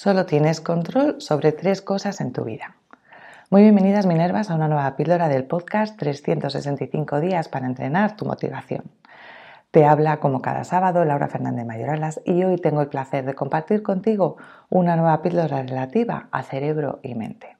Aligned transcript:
Solo 0.00 0.26
tienes 0.26 0.60
control 0.60 1.20
sobre 1.20 1.50
tres 1.50 1.82
cosas 1.82 2.20
en 2.20 2.32
tu 2.32 2.44
vida. 2.44 2.76
Muy 3.50 3.62
bienvenidas 3.62 4.06
Minervas 4.06 4.48
a 4.48 4.54
una 4.54 4.68
nueva 4.68 4.94
píldora 4.94 5.28
del 5.28 5.42
podcast 5.42 5.98
365 5.98 7.18
días 7.18 7.48
para 7.48 7.66
entrenar 7.66 8.14
tu 8.14 8.24
motivación. 8.24 8.84
Te 9.72 9.86
habla 9.86 10.20
como 10.20 10.40
cada 10.40 10.62
sábado 10.62 11.04
Laura 11.04 11.26
Fernández 11.26 11.66
Mayoralas 11.66 12.20
y 12.24 12.44
hoy 12.44 12.58
tengo 12.58 12.80
el 12.80 12.86
placer 12.86 13.24
de 13.24 13.34
compartir 13.34 13.82
contigo 13.82 14.36
una 14.68 14.94
nueva 14.94 15.20
píldora 15.20 15.64
relativa 15.64 16.28
a 16.30 16.44
cerebro 16.44 17.00
y 17.02 17.16
mente. 17.16 17.56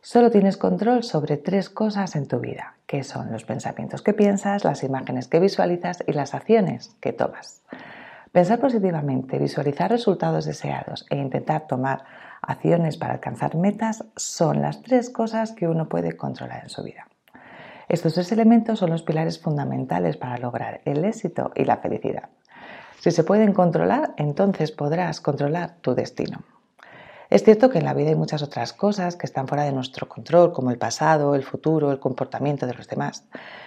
Solo 0.00 0.32
tienes 0.32 0.56
control 0.56 1.04
sobre 1.04 1.36
tres 1.36 1.70
cosas 1.70 2.16
en 2.16 2.26
tu 2.26 2.40
vida, 2.40 2.74
que 2.88 3.04
son 3.04 3.30
los 3.30 3.44
pensamientos 3.44 4.02
que 4.02 4.14
piensas, 4.14 4.64
las 4.64 4.82
imágenes 4.82 5.28
que 5.28 5.38
visualizas 5.38 6.02
y 6.08 6.12
las 6.12 6.34
acciones 6.34 6.96
que 7.00 7.12
tomas. 7.12 7.62
Pensar 8.32 8.60
positivamente, 8.60 9.38
visualizar 9.38 9.90
resultados 9.90 10.46
deseados 10.46 11.04
e 11.10 11.16
intentar 11.16 11.66
tomar 11.66 12.04
acciones 12.40 12.96
para 12.96 13.12
alcanzar 13.12 13.56
metas 13.56 14.06
son 14.16 14.62
las 14.62 14.80
tres 14.80 15.10
cosas 15.10 15.52
que 15.52 15.68
uno 15.68 15.86
puede 15.90 16.16
controlar 16.16 16.62
en 16.62 16.70
su 16.70 16.82
vida. 16.82 17.06
Estos 17.90 18.14
tres 18.14 18.32
elementos 18.32 18.78
son 18.78 18.88
los 18.88 19.02
pilares 19.02 19.38
fundamentales 19.38 20.16
para 20.16 20.38
lograr 20.38 20.80
el 20.86 21.04
éxito 21.04 21.52
y 21.54 21.66
la 21.66 21.76
felicidad. 21.76 22.30
Si 23.00 23.10
se 23.10 23.22
pueden 23.22 23.52
controlar, 23.52 24.14
entonces 24.16 24.72
podrás 24.72 25.20
controlar 25.20 25.76
tu 25.82 25.94
destino. 25.94 26.38
Es 27.28 27.44
cierto 27.44 27.68
que 27.68 27.78
en 27.78 27.84
la 27.84 27.92
vida 27.92 28.10
hay 28.10 28.14
muchas 28.14 28.42
otras 28.42 28.72
cosas 28.72 29.16
que 29.16 29.26
están 29.26 29.46
fuera 29.46 29.64
de 29.64 29.72
nuestro 29.72 30.08
control, 30.08 30.54
como 30.54 30.70
el 30.70 30.78
pasado, 30.78 31.34
el 31.34 31.42
futuro, 31.42 31.92
el 31.92 31.98
comportamiento 31.98 32.66
de 32.66 32.74
los 32.74 32.88
demás. 32.88 33.26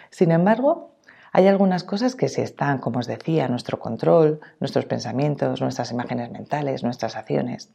Sin 0.10 0.32
embargo, 0.32 0.95
hay 1.36 1.48
algunas 1.48 1.84
cosas 1.84 2.16
que 2.16 2.30
sí 2.30 2.40
están, 2.40 2.78
como 2.78 3.00
os 3.00 3.08
decía, 3.08 3.50
nuestro 3.50 3.78
control, 3.78 4.40
nuestros 4.62 4.86
pensamientos, 4.86 5.60
nuestras 5.60 5.92
imágenes 5.92 6.32
mentales, 6.32 6.82
nuestras 6.82 7.18
acciones. 7.18 7.72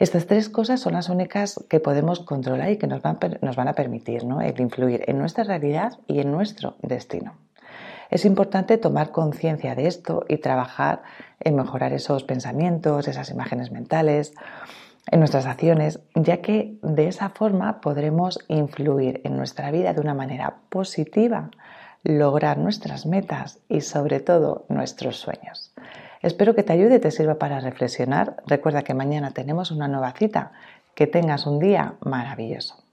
Estas 0.00 0.26
tres 0.26 0.48
cosas 0.48 0.80
son 0.80 0.94
las 0.94 1.08
únicas 1.08 1.64
que 1.68 1.78
podemos 1.78 2.18
controlar 2.18 2.68
y 2.68 2.78
que 2.78 2.88
nos 2.88 3.00
van, 3.00 3.20
nos 3.42 3.54
van 3.54 3.68
a 3.68 3.74
permitir 3.74 4.24
¿no? 4.24 4.44
influir 4.44 5.04
en 5.06 5.18
nuestra 5.18 5.44
realidad 5.44 6.00
y 6.08 6.18
en 6.18 6.32
nuestro 6.32 6.78
destino. 6.82 7.34
Es 8.10 8.24
importante 8.24 8.76
tomar 8.76 9.12
conciencia 9.12 9.76
de 9.76 9.86
esto 9.86 10.24
y 10.28 10.38
trabajar 10.38 11.02
en 11.38 11.54
mejorar 11.54 11.92
esos 11.92 12.24
pensamientos, 12.24 13.06
esas 13.06 13.30
imágenes 13.30 13.70
mentales, 13.70 14.34
en 15.12 15.20
nuestras 15.20 15.46
acciones, 15.46 16.00
ya 16.16 16.38
que 16.38 16.76
de 16.82 17.06
esa 17.06 17.28
forma 17.28 17.80
podremos 17.80 18.40
influir 18.48 19.20
en 19.22 19.36
nuestra 19.36 19.70
vida 19.70 19.92
de 19.94 20.00
una 20.00 20.14
manera 20.14 20.56
positiva 20.70 21.50
lograr 22.02 22.58
nuestras 22.58 23.06
metas 23.06 23.60
y 23.68 23.82
sobre 23.82 24.20
todo 24.20 24.64
nuestros 24.68 25.16
sueños. 25.16 25.72
Espero 26.22 26.54
que 26.54 26.62
te 26.62 26.72
ayude 26.72 26.96
y 26.96 27.00
te 27.00 27.10
sirva 27.10 27.38
para 27.38 27.60
reflexionar. 27.60 28.42
Recuerda 28.46 28.82
que 28.82 28.94
mañana 28.94 29.30
tenemos 29.30 29.70
una 29.70 29.88
nueva 29.88 30.12
cita. 30.12 30.52
Que 30.94 31.06
tengas 31.06 31.46
un 31.46 31.58
día 31.58 31.94
maravilloso. 32.00 32.89